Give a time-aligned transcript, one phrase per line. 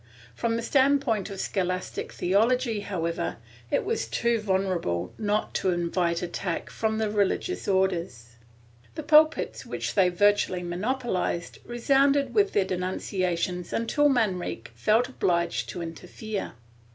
[0.33, 3.37] From the standpoint of scholastic theology, however,
[3.69, 8.37] it was too vulnerable not to invite attack from the religious Orders.
[8.95, 15.83] The pulpits, which they virtually monopolized, resounded with their denunciations until Manrique felt obliged to
[15.83, 16.53] interfere.